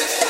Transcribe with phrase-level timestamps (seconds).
[0.00, 0.29] Yes.